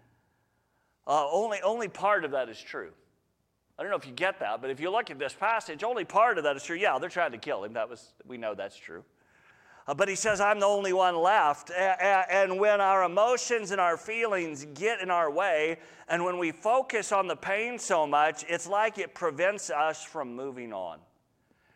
[1.06, 2.92] Uh, only, only part of that is true.
[3.78, 6.06] I don't know if you get that, but if you look at this passage, only
[6.06, 6.78] part of that is true.
[6.78, 7.74] Yeah, they're trying to kill him.
[7.74, 9.04] That was, we know that's true.
[9.88, 11.72] Uh, but he says, I'm the only one left.
[11.72, 15.78] And when our emotions and our feelings get in our way,
[16.08, 20.36] and when we focus on the pain so much, it's like it prevents us from
[20.36, 21.00] moving on.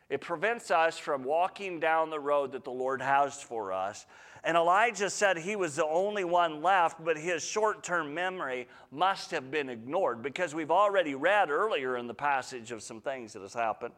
[0.09, 4.05] It prevents us from walking down the road that the Lord has for us.
[4.43, 9.31] And Elijah said he was the only one left, but his short term memory must
[9.31, 13.41] have been ignored because we've already read earlier in the passage of some things that
[13.41, 13.93] has happened.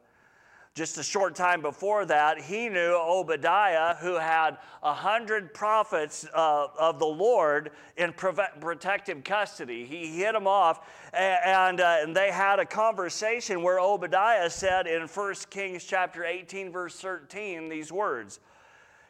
[0.73, 6.67] Just a short time before that, he knew Obadiah, who had a hundred prophets uh,
[6.79, 9.85] of the Lord in protective custody.
[9.85, 15.09] He hit them off, and, uh, and they had a conversation where Obadiah said in
[15.09, 18.39] 1 Kings chapter 18, verse 13, these words.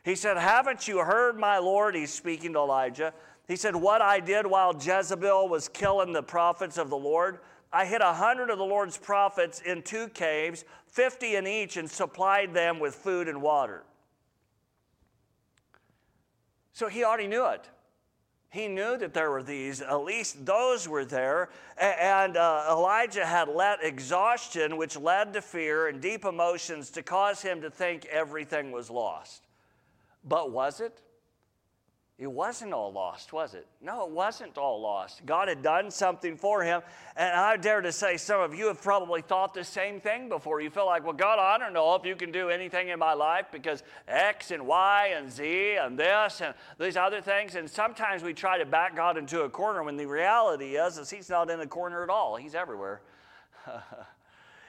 [0.04, 1.94] He said, Haven't you heard, my Lord?
[1.94, 3.14] He's speaking to Elijah.
[3.48, 7.38] He said, What I did while Jezebel was killing the prophets of the Lord?
[7.74, 11.90] I hid a hundred of the Lord's prophets in two caves, 50 in each, and
[11.90, 13.84] supplied them with food and water.
[16.74, 17.70] So he already knew it.
[18.50, 21.50] He knew that there were these, at least those were there.
[21.80, 27.42] And uh, Elijah had let exhaustion, which led to fear and deep emotions, to cause
[27.42, 29.48] him to think everything was lost.
[30.26, 31.02] But was it?
[32.22, 33.66] It wasn't all lost, was it?
[33.82, 35.26] No, it wasn't all lost.
[35.26, 36.84] God had done something for him.
[37.16, 40.62] And I dare to say, some of you have probably thought the same thing before.
[40.62, 43.14] You feel like, well, God, I don't know if you can do anything in my
[43.14, 47.56] life because X and Y and Z and this and these other things.
[47.56, 51.10] And sometimes we try to back God into a corner when the reality is, is
[51.10, 53.02] He's not in a corner at all, He's everywhere.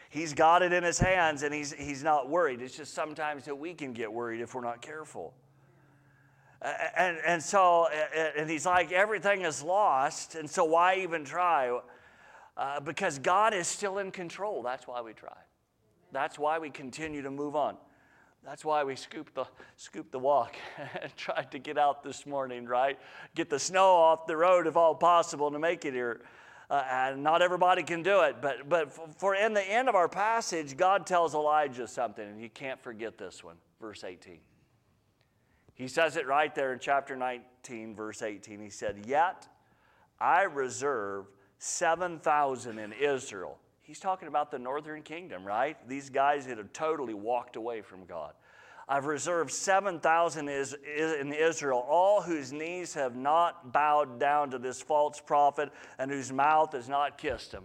[0.08, 2.62] he's got it in His hands and he's, he's not worried.
[2.62, 5.34] It's just sometimes that we can get worried if we're not careful
[6.62, 7.88] and, and so,
[8.36, 11.76] and he's like, everything is lost, and so why even try?
[12.56, 14.62] Uh, because God is still in control.
[14.62, 15.36] That's why we try.
[16.12, 17.76] That's why we continue to move on.
[18.44, 19.46] That's why we scoop the,
[19.76, 20.56] scoop the walk
[21.02, 22.98] and tried to get out this morning, right?
[23.34, 26.22] Get the snow off the road if all possible to make it here.
[26.68, 28.36] Uh, and not everybody can do it.
[28.40, 32.48] But, but for in the end of our passage, God tells Elijah something, and you
[32.48, 33.56] can't forget this one.
[33.80, 34.38] Verse 18.
[35.74, 38.60] He says it right there in chapter 19, verse 18.
[38.60, 39.48] He said, Yet
[40.20, 41.26] I reserve
[41.58, 43.58] 7,000 in Israel.
[43.80, 45.76] He's talking about the northern kingdom, right?
[45.88, 48.32] These guys that have totally walked away from God.
[48.88, 55.20] I've reserved 7,000 in Israel, all whose knees have not bowed down to this false
[55.20, 57.64] prophet and whose mouth has not kissed him.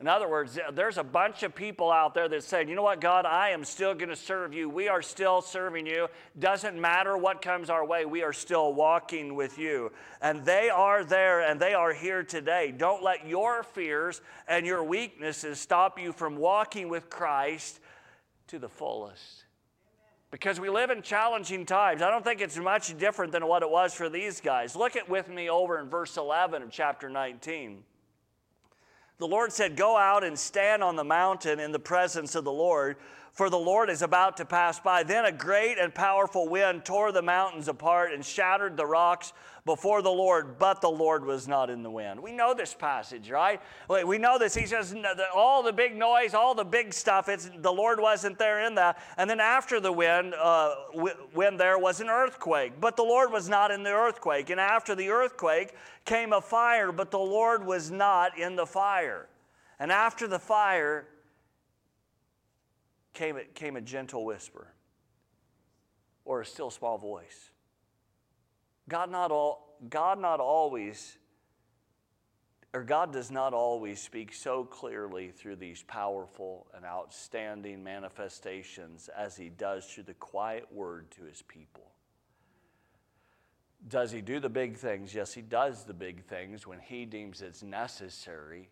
[0.00, 3.00] In other words, there's a bunch of people out there that say, you know what,
[3.00, 4.68] God, I am still going to serve you.
[4.68, 6.08] We are still serving you.
[6.36, 9.92] Doesn't matter what comes our way, we are still walking with you.
[10.20, 12.74] And they are there and they are here today.
[12.76, 17.78] Don't let your fears and your weaknesses stop you from walking with Christ
[18.48, 19.44] to the fullest.
[20.32, 22.02] Because we live in challenging times.
[22.02, 24.74] I don't think it's much different than what it was for these guys.
[24.74, 27.84] Look at with me over in verse 11 of chapter 19
[29.18, 32.52] the Lord said, Go out and stand on the mountain in the presence of the
[32.52, 32.96] Lord,
[33.32, 35.02] for the Lord is about to pass by.
[35.02, 39.32] Then a great and powerful wind tore the mountains apart and shattered the rocks
[39.64, 42.20] before the Lord, but the Lord was not in the wind.
[42.20, 43.62] We know this passage, right?
[43.88, 44.54] We know this.
[44.54, 44.94] He says
[45.34, 48.98] all the big noise, all the big stuff, it's, the Lord wasn't there in that.
[49.16, 50.74] And then after the wind, uh,
[51.34, 54.50] wind there was an earthquake, but the Lord was not in the earthquake.
[54.50, 59.26] And after the earthquake came a fire, but the Lord was not in the fire.
[59.78, 61.06] And after the fire
[63.12, 64.68] came, came a gentle whisper
[66.24, 67.50] or a still small voice.
[68.88, 71.16] God not, all, God not always,
[72.74, 79.36] or God does not always speak so clearly through these powerful and outstanding manifestations as
[79.36, 81.93] he does through the quiet word to his people.
[83.88, 85.14] Does he do the big things?
[85.14, 88.68] Yes, he does the big things when he deems it's necessary.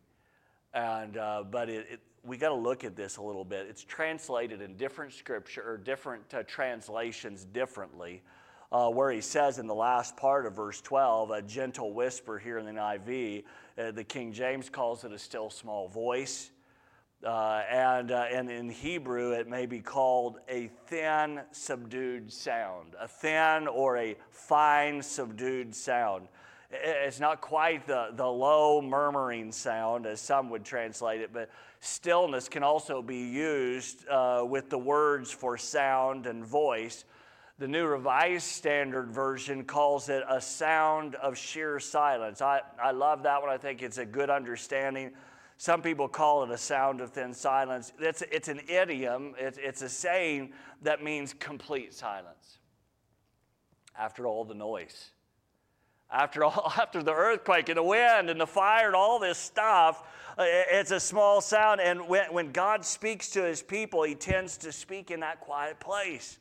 [0.73, 3.67] And, uh, but it, it, we got to look at this a little bit.
[3.69, 8.23] It's translated in different scripture or different uh, translations differently.
[8.73, 12.59] uh, where he says in the last part of verse 12, a gentle whisper here
[12.59, 13.45] in the NIV.
[13.79, 16.51] Uh, the King James calls it a still small voice.
[17.25, 23.07] Uh, and, uh, and in Hebrew, it may be called a thin, subdued sound, a
[23.07, 26.27] thin or a fine, subdued sound.
[26.73, 31.49] It's not quite the, the low murmuring sound, as some would translate it, but
[31.79, 37.05] stillness can also be used uh, with the words for sound and voice.
[37.59, 42.41] The New Revised Standard Version calls it a sound of sheer silence.
[42.43, 43.51] I, I love that one.
[43.51, 45.12] I think it's a good understanding
[45.57, 47.93] some people call it a sound of thin silence.
[47.99, 52.59] It's, it's an idiom, it's, it's a saying that means complete silence.
[53.97, 55.11] After all the noise,
[56.11, 60.03] after, all, after the earthquake and the wind and the fire and all this stuff,
[60.39, 61.81] it's a small sound.
[61.81, 65.79] And when, when God speaks to his people, he tends to speak in that quiet
[65.79, 66.39] place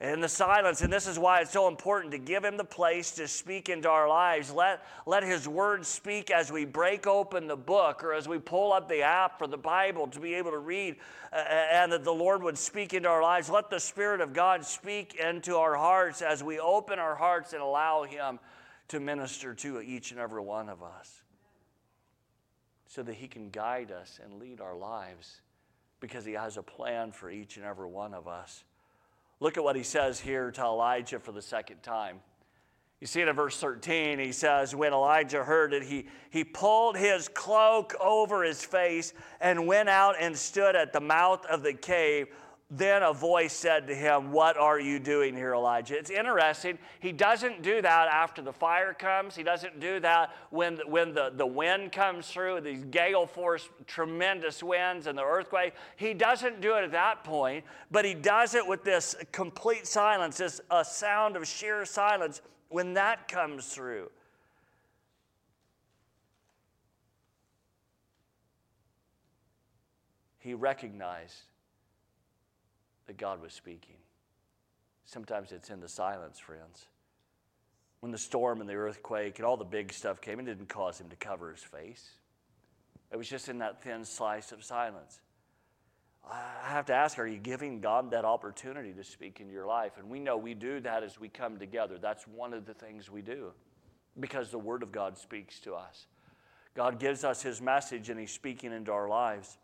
[0.00, 0.82] in the silence.
[0.82, 3.88] And this is why it's so important to give Him the place to speak into
[3.88, 4.50] our lives.
[4.52, 8.72] Let, let His Word speak as we break open the book or as we pull
[8.72, 10.96] up the app for the Bible to be able to read,
[11.32, 13.48] uh, and that the Lord would speak into our lives.
[13.48, 17.62] Let the Spirit of God speak into our hearts as we open our hearts and
[17.62, 18.38] allow Him
[18.88, 21.22] to minister to each and every one of us
[22.86, 25.40] so that He can guide us and lead our lives
[26.00, 28.62] because He has a plan for each and every one of us.
[29.40, 32.20] Look at what he says here to Elijah for the second time.
[33.00, 34.18] You see it in verse 13.
[34.18, 39.66] He says, When Elijah heard it, he, he pulled his cloak over his face and
[39.66, 42.28] went out and stood at the mouth of the cave
[42.68, 45.96] then a voice said to him, What are you doing here, Elijah?
[45.96, 46.78] It's interesting.
[46.98, 49.36] He doesn't do that after the fire comes.
[49.36, 54.64] He doesn't do that when, when the, the wind comes through, these gale force, tremendous
[54.64, 55.74] winds, and the earthquake.
[55.94, 60.38] He doesn't do it at that point, but he does it with this complete silence,
[60.38, 64.10] this a sound of sheer silence when that comes through.
[70.40, 71.42] He recognized
[73.06, 73.96] that God was speaking.
[75.04, 76.86] Sometimes it's in the silence, friends.
[78.00, 81.00] When the storm and the earthquake and all the big stuff came, it didn't cause
[81.00, 82.10] him to cover his face.
[83.10, 85.20] It was just in that thin slice of silence.
[86.28, 89.92] I have to ask, are you giving God that opportunity to speak in your life?
[89.96, 91.98] And we know we do that as we come together.
[91.98, 93.52] That's one of the things we do
[94.18, 96.06] because the Word of God speaks to us.
[96.74, 99.56] God gives us His message and He's speaking into our lives.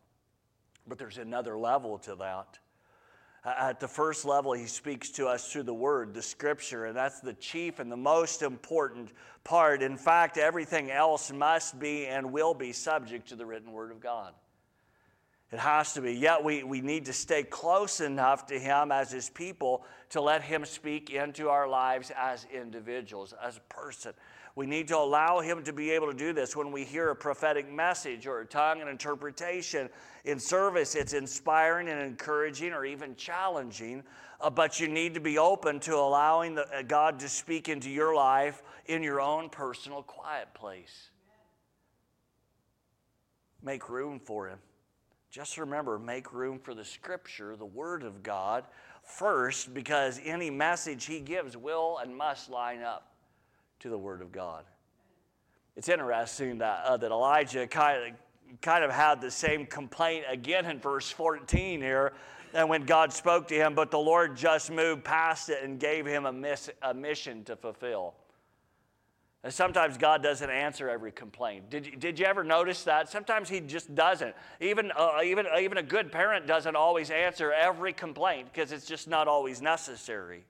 [0.86, 2.58] But there's another level to that.
[3.44, 6.96] Uh, at the first level, he speaks to us through the word, the scripture, and
[6.96, 9.10] that's the chief and the most important
[9.42, 9.82] part.
[9.82, 14.00] In fact, everything else must be and will be subject to the written word of
[14.00, 14.32] God.
[15.52, 16.14] It has to be.
[16.14, 20.42] Yet we, we need to stay close enough to Him as His people to let
[20.42, 24.14] Him speak into our lives as individuals, as a person.
[24.54, 27.16] We need to allow Him to be able to do this when we hear a
[27.16, 29.88] prophetic message or a tongue and interpretation
[30.24, 30.94] in service.
[30.94, 34.02] It's inspiring and encouraging or even challenging,
[34.40, 37.88] uh, but you need to be open to allowing the, uh, God to speak into
[37.88, 41.10] your life in your own personal quiet place.
[43.62, 44.58] Make room for Him.
[45.30, 48.64] Just remember, make room for the Scripture, the Word of God,
[49.02, 53.11] first, because any message He gives will and must line up
[53.82, 54.64] to the Word of God.
[55.76, 60.66] It's interesting that, uh, that Elijah kind of, kind of had the same complaint again
[60.66, 62.12] in verse 14 here.
[62.54, 66.06] And when God spoke to him, but the Lord just moved past it and gave
[66.06, 68.14] him a, miss, a mission to fulfill.
[69.42, 71.68] And sometimes God doesn't answer every complaint.
[71.68, 73.08] Did you, did you ever notice that?
[73.08, 74.36] Sometimes He just doesn't.
[74.60, 79.08] Even, uh, even, even a good parent doesn't always answer every complaint because it's just
[79.08, 80.44] not always necessary.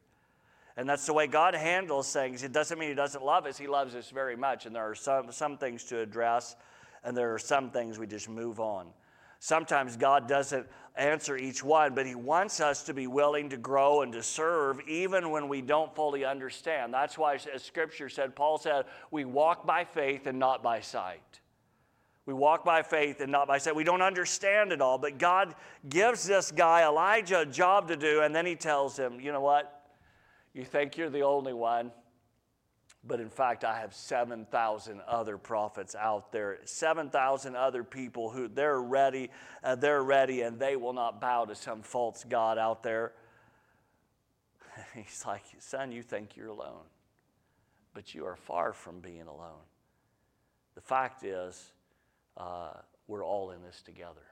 [0.77, 2.43] And that's the way God handles things.
[2.43, 4.67] It doesn't mean He doesn't love us, He loves us very much.
[4.67, 6.57] And there are some, some things to address,
[7.05, 8.89] and there are some things we just move on.
[9.39, 14.03] Sometimes God doesn't answer each one, but He wants us to be willing to grow
[14.03, 16.95] and to serve even when we don't fully understand.
[16.95, 21.41] That's why, as Scripture said, Paul said, we walk by faith and not by sight.
[22.25, 23.75] We walk by faith and not by sight.
[23.75, 25.57] We don't understand it all, but God
[25.89, 29.41] gives this guy, Elijah, a job to do, and then He tells him, you know
[29.41, 29.82] what?
[30.55, 31.93] You think you're the only one,
[33.05, 38.81] but in fact, I have 7,000 other prophets out there, 7,000 other people who they're
[38.81, 39.31] ready,
[39.65, 43.13] uh, they're ready, and they will not bow to some false God out there.
[44.95, 46.85] He's like, Son, you think you're alone,
[47.95, 49.65] but you are far from being alone.
[50.75, 51.73] The fact is,
[52.37, 52.73] uh,
[53.09, 54.23] we're all in this together.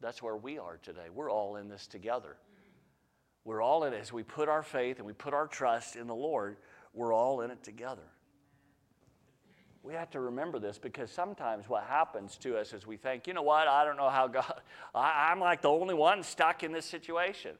[0.00, 1.08] That's where we are today.
[1.12, 2.36] We're all in this together.
[3.44, 4.00] We're all in it.
[4.00, 6.56] As we put our faith and we put our trust in the Lord,
[6.92, 8.02] we're all in it together.
[9.82, 13.32] We have to remember this because sometimes what happens to us is we think, you
[13.32, 14.60] know what, I don't know how God,
[14.94, 17.52] I, am like the only one stuck in this situation.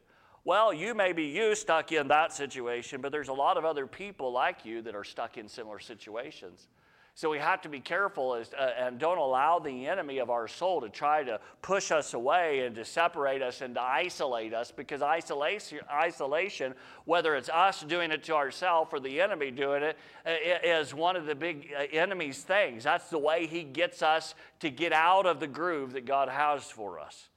[0.44, 3.86] Well, you may be you stuck in that situation, but there's a lot of other
[3.86, 6.68] people like you that are stuck in similar situations.
[7.20, 10.48] So we have to be careful as, uh, and don't allow the enemy of our
[10.48, 14.70] soul to try to push us away and to separate us and to isolate us
[14.70, 16.72] because isolation, isolation
[17.04, 21.26] whether it's us doing it to ourselves or the enemy doing it, uh, one of
[21.26, 22.84] the big uh, enemy's things.
[22.84, 26.64] That's the way he gets us to get out of the groove that God has
[26.64, 27.28] for us.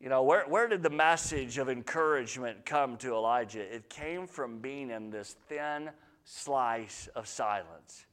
[0.00, 3.60] You know, where, where did the message of encouragement come to Elijah?
[3.60, 5.90] It came from being in this thin,
[6.24, 8.06] slice of silence.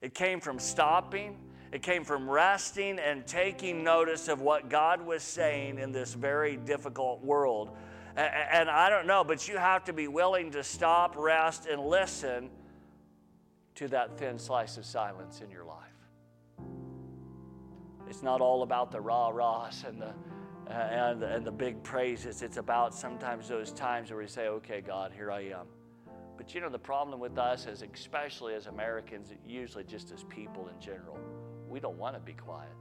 [0.00, 1.38] It came from stopping,
[1.70, 6.56] it came from resting and taking notice of what God was saying in this very
[6.56, 7.70] difficult world.
[8.14, 12.50] And I don't know, but you have to be willing to stop, rest, and listen
[13.76, 15.78] to that thin slice of silence in your life.
[18.06, 20.12] It's not all about the rah rahs and the
[20.68, 22.42] uh, and, and the big praises.
[22.42, 25.66] It's about sometimes those times where we say, okay, God, here I am.
[26.36, 30.68] But you know, the problem with us, as especially as Americans, usually just as people
[30.68, 31.18] in general,
[31.68, 32.72] we don't want to be quiet.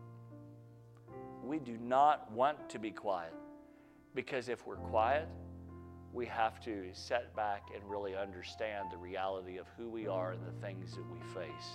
[1.43, 3.33] We do not want to be quiet
[4.13, 5.27] because if we're quiet,
[6.13, 10.41] we have to set back and really understand the reality of who we are and
[10.45, 11.69] the things that we face.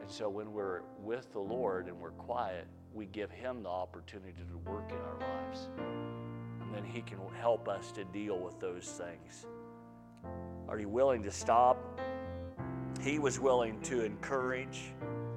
[0.00, 4.34] And so when we're with the Lord and we're quiet, we give Him the opportunity
[4.50, 5.68] to work in our lives.
[6.60, 9.46] And then He can help us to deal with those things.
[10.68, 12.00] Are you willing to stop?
[13.02, 14.92] He was willing to encourage.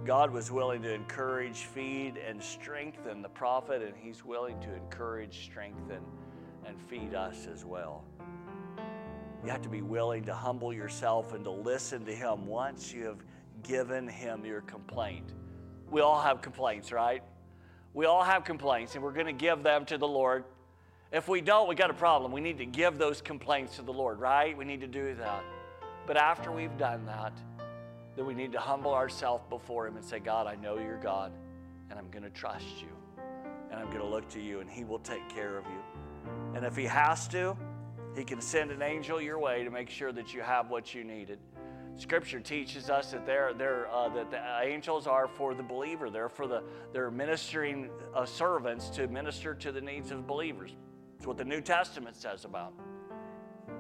[0.06, 5.46] God was willing to encourage, feed, and strengthen the prophet, and He's willing to encourage,
[5.46, 6.02] strengthen,
[6.66, 8.04] and feed us as well.
[9.44, 13.06] You have to be willing to humble yourself and to listen to Him once you
[13.06, 13.24] have
[13.64, 15.34] given Him your complaint.
[15.90, 17.24] We all have complaints, right?
[17.94, 20.44] We all have complaints, and we're going to give them to the Lord.
[21.14, 22.32] If we don't, we got a problem.
[22.32, 24.58] We need to give those complaints to the Lord, right?
[24.58, 25.44] We need to do that.
[26.08, 27.34] But after we've done that,
[28.16, 31.32] then we need to humble ourselves before Him and say, God, I know you're God,
[31.92, 32.88] and I'm going to trust you,
[33.70, 36.32] and I'm going to look to you, and He will take care of you.
[36.56, 37.56] And if He has to,
[38.16, 41.04] He can send an angel your way to make sure that you have what you
[41.04, 41.38] needed.
[41.96, 46.10] Scripture teaches us that they're, they're, uh, that the angels are for the believer.
[46.10, 50.72] They're for the they're ministering uh, servants to minister to the needs of believers.
[51.24, 52.74] It's what the New Testament says about.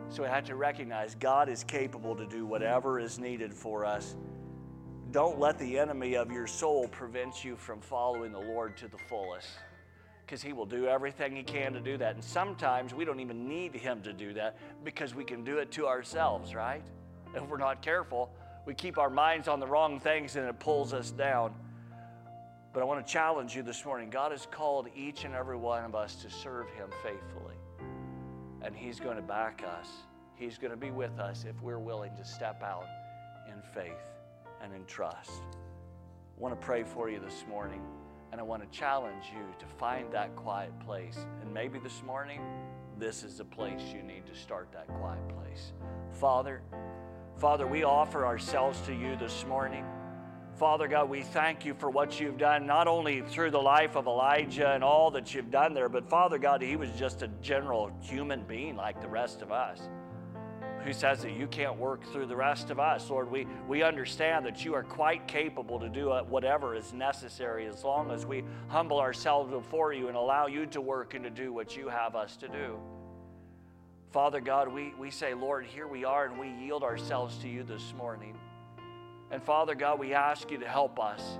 [0.08, 4.16] So we have to recognize God is capable to do whatever is needed for us.
[5.12, 8.98] Don't let the enemy of your soul prevent you from following the Lord to the
[9.10, 9.50] fullest
[10.26, 12.16] because he will do everything he can to do that.
[12.16, 15.70] And sometimes we don't even need him to do that because we can do it
[15.72, 16.86] to ourselves, right?
[17.36, 18.32] If we're not careful,
[18.66, 21.54] we keep our minds on the wrong things and it pulls us down.
[22.74, 24.10] But I want to challenge you this morning.
[24.10, 27.56] God has called each and every one of us to serve Him faithfully.
[28.64, 29.90] And He's going to back us,
[30.36, 32.88] He's going to be with us if we're willing to step out
[33.48, 34.02] in faith
[34.62, 35.30] and in trust.
[36.36, 37.82] I want to pray for you this morning.
[38.32, 41.20] And I want to challenge you to find that quiet place.
[41.44, 42.42] And maybe this morning,
[42.98, 45.74] this is the place you need to start that quiet place.
[46.14, 46.64] Father,
[47.38, 49.86] Father, we offer ourselves to you this morning.
[50.58, 54.06] Father God, we thank you for what you've done, not only through the life of
[54.06, 57.92] Elijah and all that you've done there, but Father God, he was just a general
[58.02, 59.90] human being like the rest of us.
[60.84, 63.10] Who says that you can't work through the rest of us?
[63.10, 67.66] Lord, we, we understand that you are quite capable to do uh, whatever is necessary
[67.66, 71.30] as long as we humble ourselves before you and allow you to work and to
[71.30, 72.78] do what you have us to do.
[74.12, 77.64] Father God, we, we say, Lord, here we are and we yield ourselves to you
[77.64, 78.38] this morning.
[79.34, 81.40] And Father God, we ask you to help us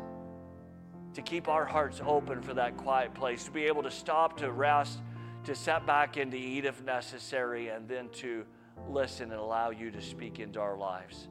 [1.14, 4.52] to keep our hearts open for that quiet place, to be able to stop, to
[4.52, 4.98] rest,
[5.44, 8.46] to set back and to eat if necessary, and then to
[8.90, 11.28] listen and allow you to speak into our lives.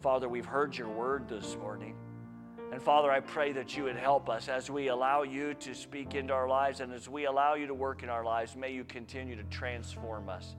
[0.00, 1.96] Father, we've heard your word this morning.
[2.70, 6.14] And Father, I pray that you would help us as we allow you to speak
[6.14, 8.54] into our lives and as we allow you to work in our lives.
[8.54, 10.54] May you continue to transform us.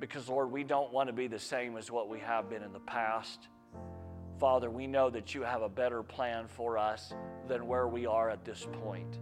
[0.00, 2.72] Because, Lord, we don't want to be the same as what we have been in
[2.72, 3.46] the past.
[4.42, 7.14] Father, we know that you have a better plan for us
[7.46, 9.20] than where we are at this point.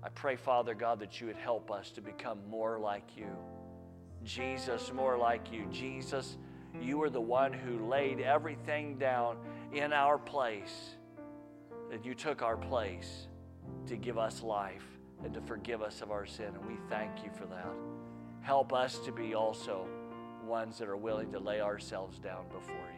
[0.00, 3.36] I pray, Father God, that you would help us to become more like you.
[4.22, 5.66] Jesus, more like you.
[5.72, 6.38] Jesus,
[6.80, 9.38] you are the one who laid everything down
[9.72, 10.90] in our place,
[11.90, 13.26] that you took our place
[13.88, 14.86] to give us life
[15.24, 16.52] and to forgive us of our sin.
[16.54, 17.74] And we thank you for that.
[18.42, 19.88] Help us to be also
[20.46, 22.97] ones that are willing to lay ourselves down before you.